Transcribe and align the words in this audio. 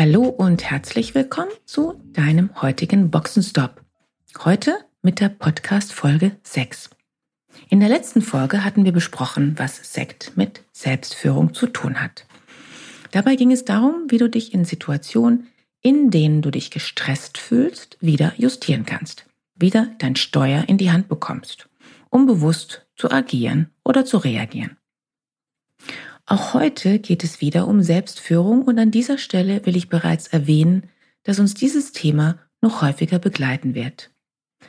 Hallo 0.00 0.22
und 0.22 0.64
herzlich 0.64 1.14
willkommen 1.14 1.50
zu 1.66 2.02
deinem 2.14 2.62
heutigen 2.62 3.10
Boxenstopp. 3.10 3.82
Heute 4.46 4.78
mit 5.02 5.20
der 5.20 5.28
Podcast 5.28 5.92
Folge 5.92 6.38
6. 6.42 6.88
In 7.68 7.80
der 7.80 7.90
letzten 7.90 8.22
Folge 8.22 8.64
hatten 8.64 8.86
wir 8.86 8.92
besprochen, 8.92 9.56
was 9.58 9.92
Sekt 9.92 10.38
mit 10.38 10.62
Selbstführung 10.72 11.52
zu 11.52 11.66
tun 11.66 12.00
hat. 12.00 12.24
Dabei 13.10 13.36
ging 13.36 13.52
es 13.52 13.66
darum, 13.66 14.06
wie 14.08 14.16
du 14.16 14.30
dich 14.30 14.54
in 14.54 14.64
Situationen, 14.64 15.48
in 15.82 16.10
denen 16.10 16.40
du 16.40 16.50
dich 16.50 16.70
gestresst 16.70 17.36
fühlst, 17.36 17.98
wieder 18.00 18.32
justieren 18.38 18.86
kannst, 18.86 19.26
wieder 19.54 19.90
dein 19.98 20.16
Steuer 20.16 20.64
in 20.66 20.78
die 20.78 20.90
Hand 20.90 21.08
bekommst, 21.08 21.68
um 22.08 22.24
bewusst 22.24 22.86
zu 22.96 23.10
agieren 23.10 23.68
oder 23.84 24.06
zu 24.06 24.16
reagieren. 24.16 24.78
Auch 26.30 26.54
heute 26.54 27.00
geht 27.00 27.24
es 27.24 27.40
wieder 27.40 27.66
um 27.66 27.82
Selbstführung 27.82 28.62
und 28.62 28.78
an 28.78 28.92
dieser 28.92 29.18
Stelle 29.18 29.66
will 29.66 29.74
ich 29.76 29.88
bereits 29.88 30.28
erwähnen, 30.28 30.88
dass 31.24 31.40
uns 31.40 31.54
dieses 31.54 31.90
Thema 31.90 32.38
noch 32.60 32.82
häufiger 32.82 33.18
begleiten 33.18 33.74
wird. 33.74 34.12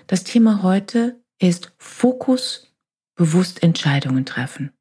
Das 0.08 0.24
Thema 0.24 0.64
heute 0.64 1.22
ist 1.40 1.72
Fokus, 1.78 2.74
bewusst 3.14 3.62
Entscheidungen 3.62 4.26
treffen. 4.26 4.72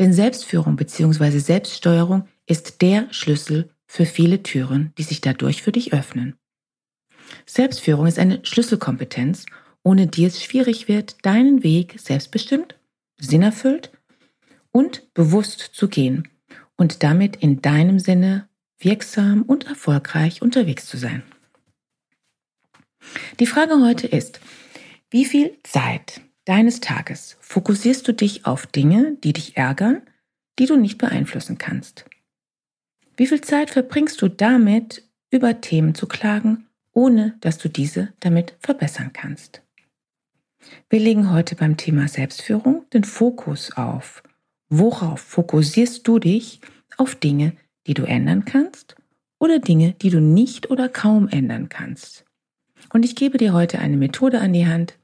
Denn 0.00 0.12
Selbstführung 0.12 0.74
bzw. 0.74 1.38
Selbststeuerung 1.38 2.26
ist 2.46 2.82
der 2.82 3.06
Schlüssel 3.12 3.70
für 3.86 4.06
viele 4.06 4.42
Türen, 4.42 4.92
die 4.98 5.04
sich 5.04 5.20
dadurch 5.20 5.62
für 5.62 5.70
dich 5.70 5.92
öffnen. 5.92 6.34
Selbstführung 7.46 8.08
ist 8.08 8.18
eine 8.18 8.44
Schlüsselkompetenz, 8.44 9.46
ohne 9.84 10.08
die 10.08 10.24
es 10.24 10.42
schwierig 10.42 10.88
wird, 10.88 11.24
deinen 11.24 11.62
Weg 11.62 11.94
selbstbestimmt, 12.00 12.74
sinnerfüllt 13.20 13.92
und 14.72 15.12
bewusst 15.14 15.60
zu 15.60 15.88
gehen 15.88 16.28
und 16.76 17.02
damit 17.02 17.36
in 17.36 17.62
deinem 17.62 17.98
Sinne 17.98 18.48
wirksam 18.78 19.42
und 19.42 19.66
erfolgreich 19.66 20.42
unterwegs 20.42 20.86
zu 20.86 20.96
sein. 20.96 21.22
Die 23.38 23.46
Frage 23.46 23.80
heute 23.82 24.06
ist, 24.06 24.40
wie 25.10 25.24
viel 25.24 25.56
Zeit 25.62 26.20
deines 26.44 26.80
Tages 26.80 27.36
fokussierst 27.40 28.06
du 28.06 28.12
dich 28.12 28.46
auf 28.46 28.66
Dinge, 28.66 29.16
die 29.22 29.32
dich 29.32 29.56
ärgern, 29.56 30.02
die 30.58 30.66
du 30.66 30.76
nicht 30.76 30.98
beeinflussen 30.98 31.58
kannst? 31.58 32.04
Wie 33.16 33.26
viel 33.26 33.40
Zeit 33.40 33.70
verbringst 33.70 34.22
du 34.22 34.28
damit, 34.28 35.04
über 35.30 35.60
Themen 35.60 35.94
zu 35.94 36.06
klagen, 36.06 36.66
ohne 36.92 37.36
dass 37.40 37.58
du 37.58 37.68
diese 37.68 38.12
damit 38.20 38.54
verbessern 38.60 39.12
kannst? 39.12 39.62
Wir 40.88 41.00
legen 41.00 41.30
heute 41.30 41.54
beim 41.54 41.76
Thema 41.76 42.08
Selbstführung 42.08 42.84
den 42.92 43.04
Fokus 43.04 43.72
auf 43.72 44.22
Worauf 44.72 45.20
fokussierst 45.20 46.06
du 46.06 46.20
dich? 46.20 46.60
Auf 46.96 47.16
Dinge, 47.16 47.54
die 47.88 47.94
du 47.94 48.04
ändern 48.04 48.44
kannst 48.44 48.94
oder 49.40 49.58
Dinge, 49.58 49.94
die 50.00 50.10
du 50.10 50.20
nicht 50.20 50.70
oder 50.70 50.88
kaum 50.88 51.28
ändern 51.28 51.68
kannst? 51.68 52.24
Und 52.92 53.04
ich 53.04 53.16
gebe 53.16 53.36
dir 53.36 53.52
heute 53.52 53.80
eine 53.80 53.96
Methode 53.96 54.40
an 54.40 54.52
die 54.52 54.68
Hand, 54.68 54.96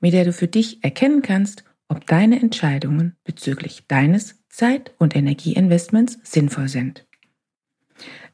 mit 0.00 0.12
der 0.12 0.26
du 0.26 0.32
für 0.32 0.46
dich 0.46 0.84
erkennen 0.84 1.22
kannst, 1.22 1.64
ob 1.88 2.06
deine 2.06 2.40
Entscheidungen 2.40 3.16
bezüglich 3.24 3.84
deines 3.88 4.42
Zeit- 4.50 4.92
und 4.98 5.16
Energieinvestments 5.16 6.18
sinnvoll 6.22 6.68
sind. 6.68 7.06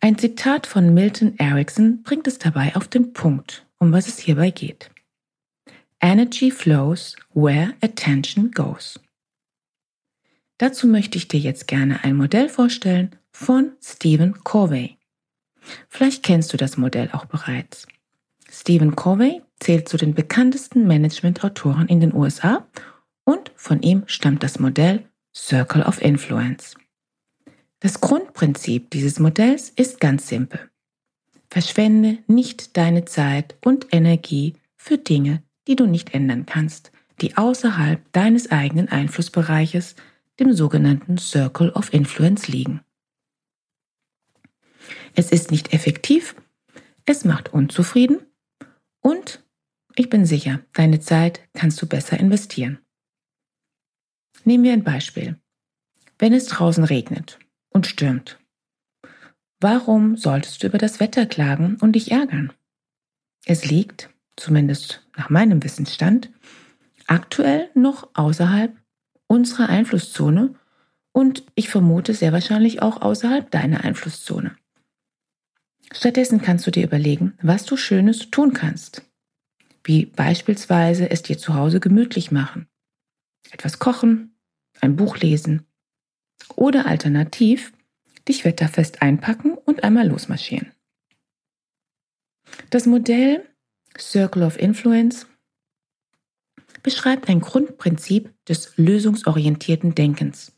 Ein 0.01 0.19
Zitat 0.19 0.67
von 0.67 0.93
Milton 0.93 1.39
Erickson 1.39 2.03
bringt 2.03 2.27
es 2.27 2.39
dabei 2.39 2.75
auf 2.75 2.89
den 2.89 3.13
Punkt, 3.13 3.65
um 3.79 3.93
was 3.93 4.09
es 4.09 4.19
hierbei 4.19 4.51
geht. 4.51 4.91
Energy 6.01 6.51
flows 6.51 7.15
where 7.33 7.75
attention 7.81 8.51
goes. 8.51 8.99
Dazu 10.61 10.87
möchte 10.87 11.17
ich 11.17 11.27
dir 11.27 11.41
jetzt 11.41 11.69
gerne 11.69 12.05
ein 12.05 12.15
Modell 12.15 12.51
vorstellen 12.51 13.17
von 13.33 13.73
Stephen 13.83 14.45
Covey. 14.45 14.99
Vielleicht 15.89 16.23
kennst 16.23 16.53
du 16.53 16.59
das 16.59 16.77
Modell 16.77 17.09
auch 17.13 17.25
bereits. 17.25 17.87
Stephen 18.51 18.95
Covey 18.95 19.41
zählt 19.59 19.89
zu 19.89 19.97
den 19.97 20.13
bekanntesten 20.13 20.87
Management-Autoren 20.87 21.89
in 21.89 22.01
den 22.01 22.13
USA 22.13 22.67
und 23.25 23.51
von 23.57 23.81
ihm 23.81 24.03
stammt 24.05 24.43
das 24.43 24.59
Modell 24.59 25.09
Circle 25.35 25.83
of 25.83 26.03
Influence. 26.03 26.75
Das 27.79 28.03
Grundprinzip 28.03 28.91
dieses 28.91 29.19
Modells 29.19 29.71
ist 29.71 29.99
ganz 29.99 30.29
simpel. 30.29 30.69
Verschwende 31.49 32.19
nicht 32.27 32.77
deine 32.77 33.07
Zeit 33.07 33.57
und 33.65 33.87
Energie 33.93 34.57
für 34.77 34.99
Dinge, 34.99 35.43
die 35.67 35.77
du 35.77 35.87
nicht 35.87 36.13
ändern 36.13 36.45
kannst, 36.45 36.93
die 37.23 37.39
außerhalb 37.39 38.13
deines 38.13 38.51
eigenen 38.51 38.91
Einflussbereiches 38.91 39.97
dem 40.41 40.55
sogenannten 40.55 41.19
Circle 41.19 41.71
of 41.71 41.93
Influence 41.93 42.49
liegen. 42.49 42.81
Es 45.15 45.31
ist 45.31 45.51
nicht 45.51 45.73
effektiv, 45.73 46.35
es 47.05 47.25
macht 47.25 47.53
unzufrieden 47.53 48.21
und 49.01 49.45
ich 49.95 50.09
bin 50.09 50.25
sicher, 50.25 50.61
deine 50.73 51.01
Zeit 51.01 51.41
kannst 51.53 51.81
du 51.83 51.87
besser 51.87 52.19
investieren. 52.19 52.79
Nehmen 54.45 54.65
wir 54.65 54.73
ein 54.73 54.85
Beispiel. 54.85 55.39
Wenn 56.19 56.33
es 56.33 56.47
draußen 56.47 56.85
regnet 56.85 57.39
und 57.69 57.87
stürmt, 57.87 58.39
warum 59.59 60.17
solltest 60.17 60.63
du 60.63 60.69
über 60.69 60.79
das 60.79 61.01
Wetter 61.01 61.27
klagen 61.27 61.77
und 61.81 61.93
dich 61.93 62.11
ärgern? 62.11 62.53
Es 63.45 63.67
liegt, 63.67 64.11
zumindest 64.37 65.07
nach 65.17 65.29
meinem 65.29 65.63
Wissensstand, 65.63 66.31
aktuell 67.07 67.71
noch 67.75 68.09
außerhalb 68.15 68.80
unserer 69.31 69.69
Einflusszone 69.69 70.57
und 71.13 71.45
ich 71.55 71.69
vermute 71.69 72.15
sehr 72.15 72.33
wahrscheinlich 72.33 72.83
auch 72.83 73.01
außerhalb 73.01 73.49
deiner 73.49 73.85
Einflusszone. 73.85 74.57
Stattdessen 75.93 76.43
kannst 76.43 76.67
du 76.67 76.73
dir 76.73 76.85
überlegen, 76.85 77.39
was 77.41 77.65
du 77.65 77.77
Schönes 77.77 78.31
tun 78.31 78.53
kannst. 78.53 79.03
Wie 79.85 80.07
beispielsweise 80.07 81.11
es 81.11 81.23
dir 81.23 81.39
zu 81.39 81.55
Hause 81.55 81.79
gemütlich 81.79 82.33
machen. 82.33 82.67
Etwas 83.53 83.79
kochen, 83.79 84.35
ein 84.81 84.97
Buch 84.97 85.19
lesen 85.19 85.65
oder 86.57 86.87
alternativ 86.87 87.73
dich 88.27 88.45
wetterfest 88.45 89.01
einpacken 89.01 89.55
und 89.55 89.85
einmal 89.85 90.09
losmarschieren. 90.09 90.73
Das 92.71 92.87
Modell 92.87 93.49
Circle 93.97 94.43
of 94.43 94.59
Influence 94.59 95.27
beschreibt 96.83 97.29
ein 97.29 97.41
Grundprinzip 97.41 98.33
des 98.49 98.77
lösungsorientierten 98.77 99.95
Denkens, 99.95 100.55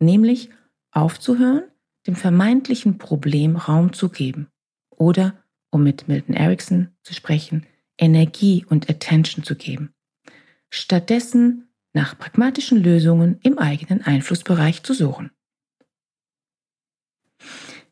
nämlich 0.00 0.50
aufzuhören, 0.90 1.64
dem 2.06 2.16
vermeintlichen 2.16 2.98
Problem 2.98 3.56
Raum 3.56 3.92
zu 3.92 4.08
geben 4.08 4.48
oder, 4.90 5.42
um 5.70 5.82
mit 5.82 6.08
Milton 6.08 6.34
Erickson 6.34 6.88
zu 7.02 7.14
sprechen, 7.14 7.66
Energie 7.98 8.64
und 8.68 8.90
Attention 8.90 9.44
zu 9.44 9.54
geben. 9.56 9.94
Stattdessen 10.70 11.68
nach 11.92 12.18
pragmatischen 12.18 12.82
Lösungen 12.82 13.38
im 13.42 13.58
eigenen 13.58 14.02
Einflussbereich 14.02 14.82
zu 14.82 14.92
suchen. 14.94 15.30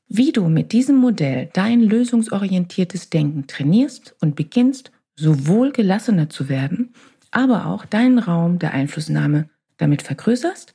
Wie 0.09 0.33
du 0.33 0.49
mit 0.49 0.73
diesem 0.73 0.97
Modell 0.97 1.49
dein 1.55 1.81
lösungsorientiertes 1.81 3.09
Denken 3.09 3.47
trainierst 3.47 4.15
und 4.21 4.37
beginnst, 4.37 4.93
sowohl 5.15 5.73
gelassener 5.73 6.29
zu 6.29 6.49
werden, 6.49 6.93
aber 7.33 7.67
auch 7.67 7.85
deinen 7.85 8.19
Raum 8.19 8.59
der 8.59 8.73
Einflussnahme 8.73 9.49
damit 9.79 10.03
vergrößerst, 10.03 10.73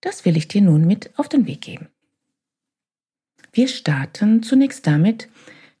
das 0.00 0.24
will 0.24 0.36
ich 0.36 0.48
dir 0.48 0.62
nun 0.62 0.86
mit 0.86 1.10
auf 1.18 1.28
den 1.28 1.46
Weg 1.46 1.60
geben. 1.60 1.88
Wir 3.52 3.68
starten 3.68 4.42
zunächst 4.42 4.86
damit, 4.86 5.28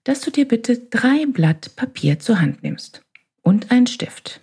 dass 0.04 0.20
du 0.20 0.30
dir 0.30 0.46
bitte 0.46 0.78
drei 0.78 1.26
Blatt 1.26 1.76
Papier 1.76 2.18
zur 2.18 2.40
Hand 2.40 2.62
nimmst 2.62 3.02
und 3.42 3.70
einen 3.70 3.86
Stift. 3.86 4.40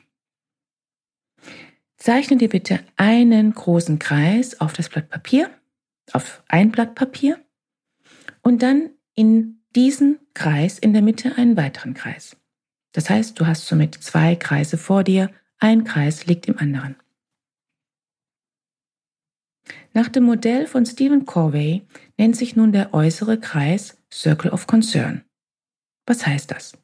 Zeichne 1.97 2.37
dir 2.37 2.49
bitte 2.49 2.81
einen 2.97 3.53
großen 3.53 3.97
Kreis 3.97 4.59
auf 4.59 4.73
das 4.73 4.89
Blatt 4.89 5.09
Papier, 5.09 5.49
auf 6.11 6.43
ein 6.47 6.71
Blatt 6.71 6.95
Papier 6.95 7.39
und 8.41 8.61
dann 8.61 8.89
in 9.15 9.61
diesen 9.75 10.19
Kreis 10.33 10.79
in 10.79 10.93
der 10.93 11.01
Mitte 11.01 11.37
einen 11.37 11.57
weiteren 11.57 11.93
Kreis. 11.93 12.35
Das 12.91 13.09
heißt, 13.09 13.39
du 13.39 13.47
hast 13.47 13.65
somit 13.65 13.95
zwei 13.95 14.35
Kreise 14.35 14.77
vor 14.77 15.03
dir, 15.03 15.31
ein 15.63 15.85
Kreis 15.85 16.25
liegt 16.25 16.47
im 16.47 16.57
anderen. 16.57 16.97
Nach 19.93 20.09
dem 20.09 20.25
Modell 20.25 20.67
von 20.67 20.85
Stephen 20.85 21.25
Corvey 21.25 21.87
nennt 22.17 22.35
sich 22.35 22.57
nun 22.57 22.73
der 22.73 22.93
äußere 22.93 23.39
Kreis 23.39 23.97
Circle 24.11 24.51
of 24.51 24.67
Concern. 24.67 25.23
Was 26.05 26.27
heißt 26.27 26.51
das? 26.51 26.77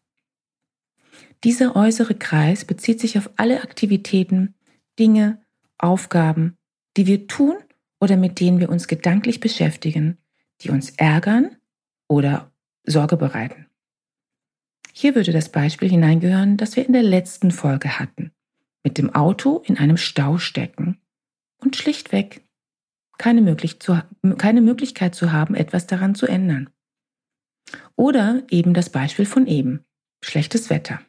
Dieser 1.43 1.75
äußere 1.75 2.15
Kreis 2.15 2.63
bezieht 2.63 3.01
sich 3.01 3.17
auf 3.17 3.29
alle 3.35 3.63
Aktivitäten, 3.63 4.55
Dinge, 4.97 5.41
Aufgaben, 5.77 6.55
die 6.95 7.05
wir 7.05 7.27
tun 7.27 7.57
oder 7.99 8.15
mit 8.15 8.39
denen 8.39 8.61
wir 8.61 8.69
uns 8.69 8.87
gedanklich 8.87 9.41
beschäftigen, 9.41 10.17
die 10.61 10.69
uns 10.69 10.91
ärgern 10.91 11.57
oder 12.07 12.53
Sorge 12.85 13.17
bereiten. 13.17 13.67
Hier 14.93 15.15
würde 15.15 15.33
das 15.33 15.49
Beispiel 15.49 15.89
hineingehören, 15.89 16.55
das 16.55 16.77
wir 16.77 16.85
in 16.85 16.93
der 16.93 17.03
letzten 17.03 17.51
Folge 17.51 17.99
hatten. 17.99 18.31
Mit 18.83 18.97
dem 18.97 19.13
Auto 19.13 19.61
in 19.65 19.77
einem 19.77 19.97
Stau 19.97 20.37
stecken 20.37 21.01
und 21.57 21.75
schlichtweg 21.75 22.45
keine, 23.17 23.41
möglich 23.41 23.79
zu, 23.79 24.01
keine 24.37 24.61
Möglichkeit 24.61 25.13
zu 25.13 25.31
haben, 25.31 25.53
etwas 25.53 25.85
daran 25.85 26.15
zu 26.15 26.25
ändern. 26.25 26.69
Oder 27.95 28.43
eben 28.49 28.73
das 28.73 28.89
Beispiel 28.89 29.25
von 29.25 29.45
eben. 29.45 29.85
Schlechtes 30.23 30.69
Wetter. 30.69 31.01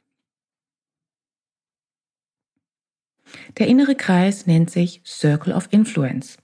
Der 3.58 3.68
innere 3.68 3.94
Kreis 3.94 4.46
nennt 4.46 4.70
sich 4.70 5.02
Circle 5.04 5.52
of 5.52 5.68
Influence. 5.70 6.36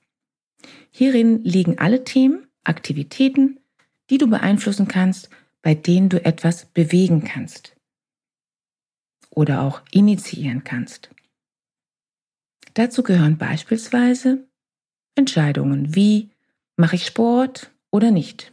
Hierin 0.91 1.43
liegen 1.45 1.79
alle 1.79 2.05
Themen, 2.05 2.47
Aktivitäten, 2.65 3.61
die 4.09 4.19
du 4.19 4.29
beeinflussen 4.29 4.89
kannst, 4.89 5.31
bei 5.63 5.75
denen 5.75 6.09
du 6.09 6.25
etwas 6.25 6.67
bewegen 6.67 7.25
kannst 7.25 7.77
oder 9.31 9.63
auch 9.63 9.83
initiieren 9.91 10.65
kannst. 10.65 11.11
Dazu 12.77 13.03
gehören 13.03 13.39
beispielsweise 13.39 14.47
Entscheidungen 15.15 15.95
wie 15.95 16.29
mache 16.77 16.97
ich 16.97 17.07
Sport 17.07 17.73
oder 17.91 18.11
nicht. 18.11 18.53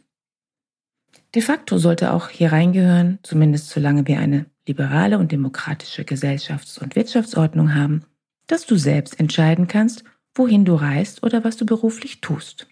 De 1.35 1.41
facto 1.41 1.77
sollte 1.77 2.13
auch 2.13 2.29
hier 2.29 2.53
reingehören, 2.53 3.19
zumindest 3.23 3.69
solange 3.69 4.07
wir 4.07 4.19
eine 4.19 4.45
liberale 4.65 5.19
und 5.19 5.33
demokratische 5.33 6.03
Gesellschafts- 6.03 6.79
und 6.79 6.95
Wirtschaftsordnung 6.95 7.75
haben, 7.75 8.05
dass 8.47 8.65
du 8.65 8.77
selbst 8.77 9.19
entscheiden 9.19 9.67
kannst, 9.67 10.05
wohin 10.33 10.63
du 10.63 10.75
reist 10.75 11.23
oder 11.23 11.43
was 11.43 11.57
du 11.57 11.65
beruflich 11.65 12.21
tust. 12.21 12.67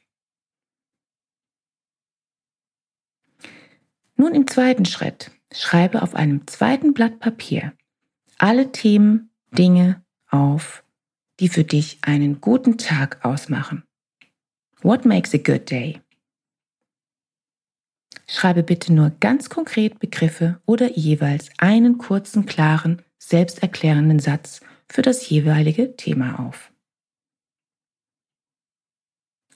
Nun 4.15 4.33
im 4.33 4.47
zweiten 4.47 4.85
Schritt 4.85 5.31
schreibe 5.51 6.01
auf 6.01 6.15
einem 6.15 6.47
zweiten 6.47 6.93
Blatt 6.93 7.19
Papier 7.19 7.73
alle 8.37 8.71
Themen, 8.71 9.31
Dinge 9.51 10.01
auf, 10.29 10.80
die 11.41 11.49
für 11.49 11.63
dich 11.63 11.97
einen 12.03 12.39
guten 12.39 12.77
Tag 12.77 13.25
ausmachen. 13.25 13.83
What 14.83 15.05
makes 15.05 15.33
a 15.33 15.39
good 15.39 15.69
day? 15.69 15.99
Schreibe 18.27 18.61
bitte 18.61 18.93
nur 18.93 19.09
ganz 19.19 19.49
konkret 19.49 19.99
Begriffe 19.99 20.61
oder 20.67 20.91
jeweils 20.91 21.49
einen 21.57 21.97
kurzen, 21.97 22.45
klaren, 22.45 23.01
selbsterklärenden 23.17 24.19
Satz 24.19 24.61
für 24.87 25.01
das 25.01 25.29
jeweilige 25.29 25.95
Thema 25.95 26.47
auf. 26.47 26.71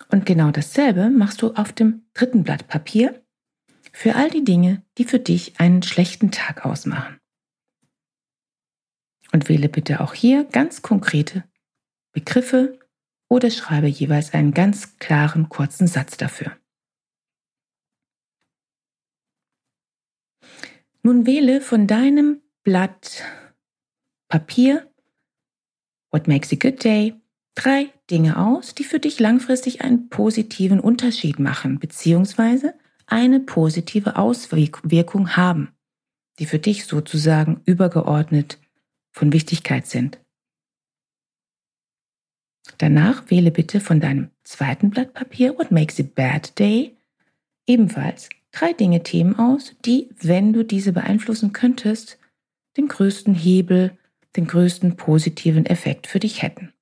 Und 0.09 0.25
genau 0.25 0.49
dasselbe 0.49 1.11
machst 1.11 1.43
du 1.43 1.53
auf 1.53 1.71
dem 1.71 2.07
dritten 2.15 2.43
Blatt 2.43 2.67
Papier 2.67 3.23
für 3.91 4.15
all 4.15 4.31
die 4.31 4.43
Dinge, 4.43 4.83
die 4.97 5.05
für 5.05 5.19
dich 5.19 5.59
einen 5.59 5.83
schlechten 5.83 6.31
Tag 6.31 6.65
ausmachen. 6.65 7.19
Und 9.31 9.49
wähle 9.49 9.69
bitte 9.69 10.01
auch 10.01 10.15
hier 10.15 10.45
ganz 10.45 10.81
konkrete 10.81 11.43
Begriffe 12.15 12.79
oder 13.27 13.51
schreibe 13.51 13.87
jeweils 13.87 14.33
einen 14.33 14.53
ganz 14.53 14.97
klaren 14.97 15.49
kurzen 15.49 15.85
Satz 15.85 16.17
dafür. 16.17 16.57
Nun 21.03 21.27
wähle 21.27 21.61
von 21.61 21.85
deinem 21.85 22.41
Blatt 22.63 23.21
Papier 24.27 24.89
What 26.09 26.27
makes 26.27 26.53
a 26.53 26.55
good 26.55 26.83
day 26.83 27.13
drei 27.55 27.91
Dinge 28.09 28.37
aus, 28.37 28.73
die 28.73 28.85
für 28.85 28.99
dich 28.99 29.19
langfristig 29.19 29.81
einen 29.81 30.07
positiven 30.09 30.79
Unterschied 30.79 31.37
machen 31.39 31.79
bzw. 31.79 32.71
eine 33.07 33.41
positive 33.41 34.15
Auswirkung 34.15 35.35
haben, 35.35 35.73
die 36.39 36.45
für 36.45 36.59
dich 36.59 36.85
sozusagen 36.85 37.61
übergeordnet 37.65 38.57
von 39.11 39.33
Wichtigkeit 39.33 39.87
sind. 39.87 40.24
Danach 42.77 43.29
wähle 43.29 43.51
bitte 43.51 43.79
von 43.79 43.99
deinem 43.99 44.29
zweiten 44.43 44.89
Blatt 44.89 45.13
Papier 45.13 45.57
What 45.57 45.71
makes 45.71 45.99
a 45.99 46.03
bad 46.03 46.57
day 46.59 46.95
ebenfalls 47.67 48.29
drei 48.51 48.73
Dinge 48.73 49.03
Themen 49.03 49.37
aus, 49.37 49.75
die, 49.85 50.09
wenn 50.21 50.53
du 50.53 50.63
diese 50.63 50.93
beeinflussen 50.93 51.53
könntest, 51.53 52.17
den 52.77 52.87
größten 52.87 53.33
Hebel, 53.33 53.97
den 54.35 54.47
größten 54.47 54.97
positiven 54.97 55.65
Effekt 55.65 56.07
für 56.07 56.19
dich 56.19 56.41
hätten. 56.41 56.73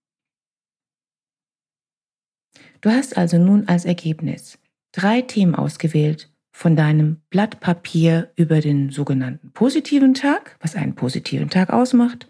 Du 2.82 2.90
hast 2.90 3.18
also 3.18 3.38
nun 3.38 3.68
als 3.68 3.86
Ergebnis 3.86 4.60
drei 4.92 5.22
Themen 5.22 5.56
ausgewählt 5.56 6.30
von 6.52 6.76
deinem 6.76 7.22
Blatt 7.30 7.60
Papier 7.60 8.32
über 8.36 8.60
den 8.60 8.92
sogenannten 8.92 9.52
positiven 9.52 10.14
Tag, 10.14 10.58
was 10.60 10.76
einen 10.76 10.94
positiven 10.94 11.50
Tag 11.50 11.72
ausmacht, 11.72 12.28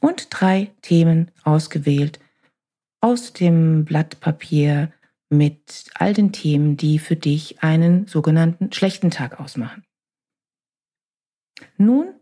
und 0.00 0.28
drei 0.30 0.70
Themen 0.82 1.30
ausgewählt 1.42 2.20
aus 3.00 3.32
dem 3.32 3.84
Blatt 3.84 4.20
Papier 4.20 4.92
mit 5.30 5.90
all 5.94 6.14
den 6.14 6.32
Themen, 6.32 6.76
die 6.76 6.98
für 6.98 7.16
dich 7.16 7.62
einen 7.62 8.06
sogenannten 8.06 8.72
schlechten 8.72 9.10
Tag 9.10 9.40
ausmachen. 9.40 9.84
Nun 11.76 12.14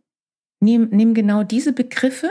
nimm, 0.60 0.88
nimm 0.90 1.14
genau 1.14 1.42
diese 1.42 1.72
Begriffe, 1.72 2.30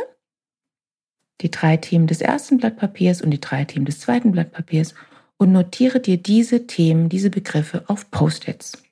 die 1.41 1.51
drei 1.51 1.77
Themen 1.77 2.07
des 2.07 2.21
ersten 2.21 2.57
Blatt 2.57 2.77
Papiers 2.77 3.21
und 3.21 3.31
die 3.31 3.41
drei 3.41 3.65
Themen 3.65 3.85
des 3.85 3.99
zweiten 3.99 4.31
Blatt 4.31 4.51
Papiers 4.51 4.95
und 5.37 5.51
notiere 5.51 5.99
dir 5.99 6.17
diese 6.17 6.65
Themen, 6.67 7.09
diese 7.09 7.29
Begriffe 7.29 7.83
auf 7.87 8.09
Post-its. 8.11 8.83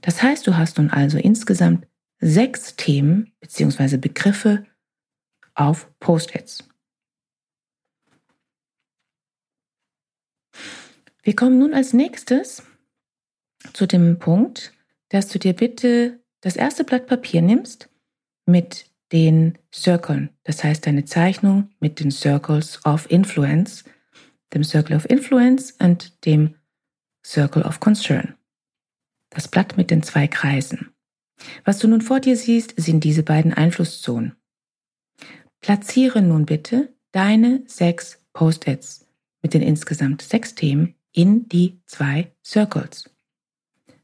Das 0.00 0.22
heißt, 0.22 0.46
du 0.46 0.56
hast 0.56 0.78
nun 0.78 0.90
also 0.90 1.18
insgesamt 1.18 1.86
sechs 2.20 2.76
Themen 2.76 3.32
bzw. 3.40 3.96
Begriffe 3.96 4.66
auf 5.54 5.90
Post-its. 5.98 6.68
Wir 11.24 11.34
kommen 11.34 11.58
nun 11.58 11.72
als 11.72 11.94
nächstes 11.94 12.62
zu 13.72 13.86
dem 13.86 14.18
Punkt, 14.18 14.74
dass 15.08 15.28
du 15.28 15.38
dir 15.38 15.54
bitte 15.54 16.20
das 16.42 16.54
erste 16.54 16.84
Blatt 16.84 17.06
Papier 17.06 17.40
nimmst 17.40 17.88
mit 18.44 18.90
den 19.10 19.56
Circles, 19.74 20.28
das 20.42 20.62
heißt 20.62 20.86
deine 20.86 21.06
Zeichnung 21.06 21.70
mit 21.80 21.98
den 21.98 22.10
Circles 22.10 22.84
of 22.84 23.10
Influence, 23.10 23.84
dem 24.52 24.62
Circle 24.64 24.96
of 24.96 25.08
Influence 25.08 25.72
und 25.78 26.26
dem 26.26 26.56
Circle 27.24 27.62
of 27.62 27.80
Concern. 27.80 28.34
Das 29.30 29.48
Blatt 29.48 29.78
mit 29.78 29.90
den 29.90 30.02
zwei 30.02 30.28
Kreisen. 30.28 30.90
Was 31.64 31.78
du 31.78 31.88
nun 31.88 32.02
vor 32.02 32.20
dir 32.20 32.36
siehst, 32.36 32.74
sind 32.76 33.02
diese 33.02 33.22
beiden 33.22 33.54
Einflusszonen. 33.54 34.36
Platziere 35.60 36.20
nun 36.20 36.44
bitte 36.44 36.94
deine 37.12 37.62
sechs 37.66 38.18
Post-its 38.34 39.06
mit 39.40 39.54
den 39.54 39.62
insgesamt 39.62 40.20
sechs 40.20 40.54
Themen 40.54 40.94
in 41.14 41.48
die 41.48 41.80
zwei 41.86 42.32
Circles. 42.44 43.08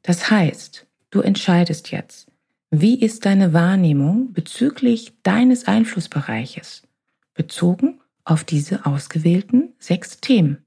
Das 0.03 0.31
heißt, 0.31 0.87
du 1.11 1.21
entscheidest 1.21 1.91
jetzt, 1.91 2.31
wie 2.71 2.99
ist 2.99 3.27
deine 3.27 3.53
Wahrnehmung 3.53 4.33
bezüglich 4.33 5.21
deines 5.23 5.67
Einflussbereiches, 5.67 6.87
bezogen 7.35 8.01
auf 8.25 8.45
diese 8.45 8.87
ausgewählten 8.87 9.75
sechs 9.79 10.21
Themen. 10.21 10.65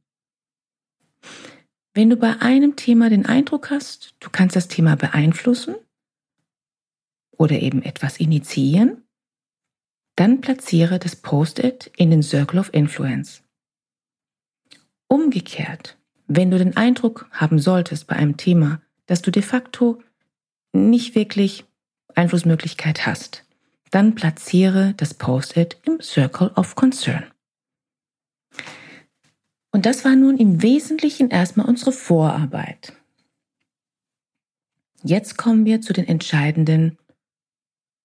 Wenn 1.94 2.10
du 2.10 2.18
bei 2.18 2.42
einem 2.42 2.76
Thema 2.76 3.10
den 3.10 3.26
Eindruck 3.26 3.70
hast, 3.70 4.16
du 4.20 4.30
kannst 4.30 4.56
das 4.56 4.68
Thema 4.68 4.96
beeinflussen 4.96 5.76
oder 7.38 7.60
eben 7.60 7.82
etwas 7.82 8.18
initiieren, 8.18 9.04
dann 10.16 10.42
platziere 10.42 11.00
das 11.00 11.16
Post-it 11.16 11.92
in 11.96 12.12
den 12.12 12.22
Circle 12.22 12.60
of 12.60 12.74
Influence. 12.74 13.44
Umgekehrt, 15.08 15.98
wenn 16.36 16.52
du 16.52 16.58
den 16.58 16.78
Eindruck 16.78 17.28
haben 17.32 17.60
solltest 17.60 18.08
bei 18.08 18.16
einem 18.16 18.38
Thema, 18.38 18.82
dass 19.06 19.22
du 19.22 19.32
de 19.32 19.44
facto 19.44 20.02
nicht 20.72 21.16
wirklich 21.16 21.66
Einflussmöglichkeit 22.16 23.06
hast, 23.06 23.46
dann 23.92 24.16
platziere 24.16 24.94
das 24.98 25.14
Post-it 25.14 25.78
im 25.84 26.02
Circle 26.02 26.52
of 26.56 26.76
Concern. 26.76 27.26
Und 29.72 29.86
das 29.86 30.06
war 30.06 30.16
nun 30.16 30.38
im 30.38 30.62
Wesentlichen 30.62 31.30
erstmal 31.30 31.68
unsere 31.68 31.92
Vorarbeit. 31.92 32.94
Jetzt 35.04 35.38
kommen 35.38 35.66
wir 35.66 35.82
zu 35.82 35.94
den 35.94 36.08
entscheidenden, 36.08 36.98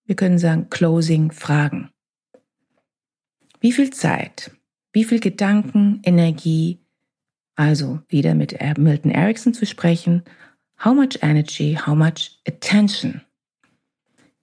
wir 0.05 0.17
können 0.17 0.39
sagen, 0.39 0.69
Closing 0.71 1.31
Fragen. 1.31 1.91
Wie 3.61 3.73
viel 3.73 3.91
Zeit, 3.91 4.51
wie 4.93 5.05
viel 5.05 5.21
Gedanken, 5.21 6.01
Energie, 6.05 6.81
also 7.59 8.01
wieder 8.09 8.35
mit 8.35 8.57
Milton 8.79 9.11
Erickson 9.11 9.53
zu 9.53 9.67
sprechen, 9.67 10.23
How 10.85 10.95
much 10.95 11.19
energy, 11.23 11.75
how 11.75 11.97
much 11.97 12.39
attention 12.47 13.23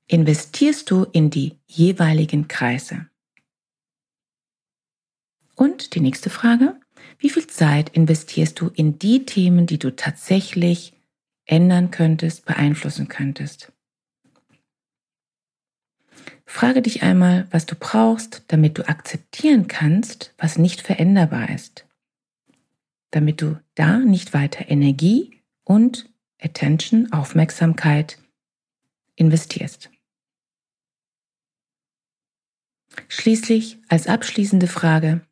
investierst 0.08 0.92
du 0.92 1.06
in 1.14 1.30
die 1.30 1.58
jeweiligen 1.66 2.50
Kreise? 2.50 3.08
Und 5.56 5.96
die 5.96 6.02
nächste 6.02 6.30
Frage, 6.30 6.78
wie 7.18 7.30
viel 7.30 7.48
Zeit 7.48 7.90
investierst 7.90 8.60
du 8.60 8.68
in 8.68 9.00
die 9.00 9.26
Themen, 9.26 9.66
die 9.66 9.80
du 9.80 9.96
tatsächlich 9.96 10.92
ändern 11.46 11.92
könntest, 11.92 12.46
beeinflussen 12.46 13.08
könntest? 13.08 13.72
Frage 16.46 16.82
dich 16.82 17.02
einmal, 17.02 17.48
was 17.52 17.66
du 17.66 17.76
brauchst, 17.76 18.44
damit 18.48 18.78
du 18.78 18.88
akzeptieren 18.88 19.68
kannst, 19.68 20.34
was 20.38 20.58
nicht 20.58 20.82
veränderbar 20.82 21.50
ist. 21.50 21.85
Damit 23.16 23.42
du 23.42 23.58
da 23.76 24.00
nicht 24.00 24.34
weiter 24.34 24.70
Energie 24.70 25.42
und 25.64 26.14
Attention, 26.38 27.14
Aufmerksamkeit 27.14 28.18
investierst. 29.16 29.90
Schließlich 33.08 33.78
als 33.88 34.08
abschließende 34.08 34.68
Frage, 34.68 35.26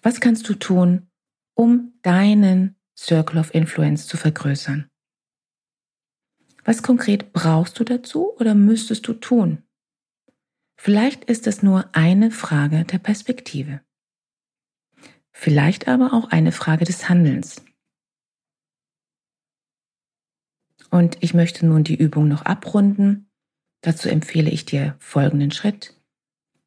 was 0.00 0.20
kannst 0.20 0.48
du 0.48 0.54
tun, 0.54 1.10
um 1.52 1.92
deinen 2.00 2.76
Circle 2.96 3.38
of 3.38 3.52
Influence 3.52 4.06
zu 4.06 4.16
vergrößern? 4.16 4.88
Was 6.64 6.82
konkret 6.82 7.34
brauchst 7.34 7.78
du 7.78 7.84
dazu 7.84 8.34
oder 8.38 8.54
müsstest 8.54 9.06
du 9.06 9.12
tun? 9.12 9.64
Vielleicht 10.78 11.24
ist 11.24 11.46
es 11.46 11.62
nur 11.62 11.94
eine 11.94 12.30
Frage 12.30 12.86
der 12.86 12.98
Perspektive. 12.98 13.82
Vielleicht 15.40 15.86
aber 15.86 16.14
auch 16.14 16.30
eine 16.30 16.50
Frage 16.50 16.84
des 16.84 17.08
Handelns. 17.08 17.64
Und 20.90 21.16
ich 21.20 21.32
möchte 21.32 21.64
nun 21.64 21.84
die 21.84 21.94
Übung 21.94 22.26
noch 22.26 22.42
abrunden. 22.42 23.30
Dazu 23.80 24.08
empfehle 24.08 24.50
ich 24.50 24.64
dir 24.64 24.96
folgenden 24.98 25.52
Schritt. 25.52 25.94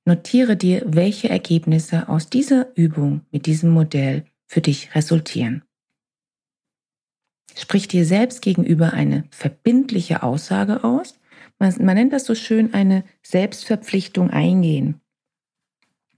Notiere 0.06 0.56
dir, 0.56 0.84
welche 0.86 1.28
Ergebnisse 1.28 2.08
aus 2.08 2.30
dieser 2.30 2.74
Übung 2.78 3.26
mit 3.30 3.46
diesem 3.46 3.72
Modell 3.72 4.24
für 4.48 4.62
dich 4.62 4.96
resultieren. 4.96 5.66
Sprich 7.58 7.90
dir 7.90 8.06
selbst 8.06 8.42
gegenüber 8.42 8.94
eine 8.94 9.26
verbindliche 9.32 10.24
Aussage 10.24 10.86
aus. 10.86 11.20
Man, 11.60 11.76
man, 11.84 11.96
nennt 11.96 12.14
das 12.14 12.24
so 12.24 12.36
schön 12.36 12.74
eine 12.74 13.04
Selbstverpflichtung 13.22 14.30
eingehen. 14.30 15.01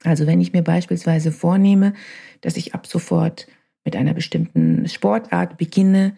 Also 0.03 0.27
wenn 0.27 0.41
ich 0.41 0.53
mir 0.53 0.63
beispielsweise 0.63 1.31
vornehme, 1.31 1.93
dass 2.41 2.57
ich 2.57 2.73
ab 2.73 2.87
sofort 2.87 3.47
mit 3.85 3.95
einer 3.95 4.13
bestimmten 4.13 4.87
Sportart 4.87 5.57
beginne, 5.57 6.17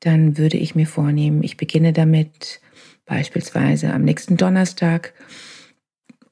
dann 0.00 0.36
würde 0.36 0.56
ich 0.56 0.74
mir 0.74 0.86
vornehmen, 0.86 1.42
ich 1.42 1.56
beginne 1.56 1.92
damit 1.92 2.60
beispielsweise 3.06 3.92
am 3.92 4.02
nächsten 4.02 4.36
Donnerstag 4.36 5.14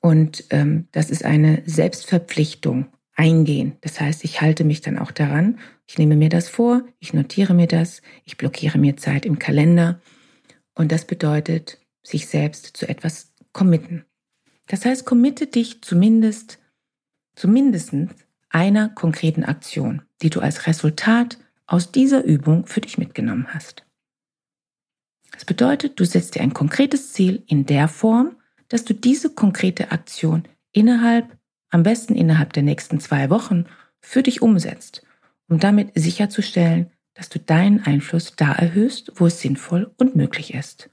und 0.00 0.44
ähm, 0.50 0.88
das 0.90 1.10
ist 1.10 1.24
eine 1.24 1.62
Selbstverpflichtung 1.64 2.86
eingehen. 3.14 3.76
Das 3.82 4.00
heißt, 4.00 4.24
ich 4.24 4.40
halte 4.40 4.64
mich 4.64 4.80
dann 4.80 4.98
auch 4.98 5.12
daran. 5.12 5.58
Ich 5.86 5.96
nehme 5.96 6.16
mir 6.16 6.28
das 6.28 6.48
vor, 6.48 6.82
ich 6.98 7.14
notiere 7.14 7.54
mir 7.54 7.68
das, 7.68 8.02
ich 8.24 8.36
blockiere 8.36 8.78
mir 8.78 8.96
Zeit 8.96 9.24
im 9.24 9.38
Kalender. 9.38 10.00
Und 10.74 10.90
das 10.90 11.04
bedeutet, 11.04 11.78
sich 12.02 12.26
selbst 12.26 12.76
zu 12.76 12.88
etwas 12.88 13.32
committen. 13.52 14.04
Das 14.66 14.84
heißt, 14.84 15.04
committe 15.04 15.46
dich 15.46 15.82
zumindest, 15.82 16.58
zumindest 17.34 17.94
einer 18.48 18.88
konkreten 18.88 19.44
Aktion, 19.44 20.02
die 20.20 20.30
du 20.30 20.40
als 20.40 20.66
Resultat 20.66 21.38
aus 21.66 21.90
dieser 21.92 22.24
Übung 22.24 22.66
für 22.66 22.80
dich 22.80 22.98
mitgenommen 22.98 23.48
hast. 23.54 23.84
Das 25.32 25.44
bedeutet, 25.44 25.98
du 25.98 26.04
setzt 26.04 26.34
dir 26.34 26.42
ein 26.42 26.52
konkretes 26.52 27.12
Ziel 27.12 27.42
in 27.46 27.64
der 27.66 27.88
Form, 27.88 28.36
dass 28.68 28.84
du 28.84 28.94
diese 28.94 29.30
konkrete 29.30 29.90
Aktion 29.90 30.44
innerhalb, 30.72 31.36
am 31.70 31.82
besten 31.82 32.14
innerhalb 32.14 32.52
der 32.52 32.62
nächsten 32.62 33.00
zwei 33.00 33.30
Wochen, 33.30 33.66
für 34.00 34.22
dich 34.22 34.42
umsetzt, 34.42 35.02
um 35.48 35.58
damit 35.58 35.92
sicherzustellen, 35.94 36.90
dass 37.14 37.28
du 37.28 37.38
deinen 37.38 37.80
Einfluss 37.84 38.34
da 38.36 38.52
erhöhst, 38.52 39.12
wo 39.16 39.26
es 39.26 39.40
sinnvoll 39.40 39.92
und 39.96 40.16
möglich 40.16 40.54
ist. 40.54 40.90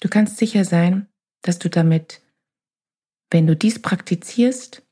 Du 0.00 0.08
kannst 0.08 0.36
sicher 0.36 0.64
sein, 0.64 1.08
dass 1.42 1.58
du 1.58 1.70
damit, 1.70 2.22
wenn 3.34 3.46
du 3.46 3.54
dies 3.54 3.82
praktizierst, 3.82 4.82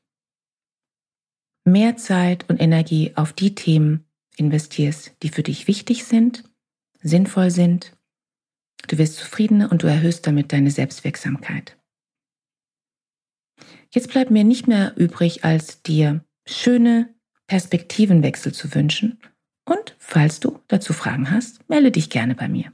mehr 1.65 1.97
Zeit 1.97 2.47
und 2.49 2.61
Energie 2.61 3.13
auf 3.15 3.33
die 3.33 3.55
Themen 3.55 4.05
investierst, 4.37 5.15
die 5.23 5.29
für 5.29 5.43
dich 5.43 5.67
wichtig 5.67 6.03
sind, 6.03 6.43
sinnvoll 7.01 7.49
sind 7.49 7.97
Du 8.87 8.97
wirst 8.97 9.17
zufriedener 9.17 9.71
und 9.71 9.83
du 9.83 9.87
erhöhst 9.87 10.27
damit 10.27 10.51
deine 10.51 10.71
Selbstwirksamkeit. 10.71 11.77
Jetzt 13.91 14.09
bleibt 14.09 14.31
mir 14.31 14.43
nicht 14.43 14.67
mehr 14.67 14.93
übrig, 14.97 15.43
als 15.45 15.81
dir 15.83 16.25
schöne 16.45 17.13
Perspektivenwechsel 17.47 18.53
zu 18.53 18.73
wünschen. 18.73 19.19
Und 19.65 19.95
falls 19.99 20.39
du 20.39 20.59
dazu 20.67 20.93
Fragen 20.93 21.31
hast, 21.31 21.67
melde 21.69 21.91
dich 21.91 22.09
gerne 22.09 22.35
bei 22.35 22.49
mir. 22.49 22.73